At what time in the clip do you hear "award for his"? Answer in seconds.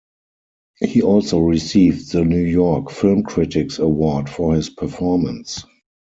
3.77-4.67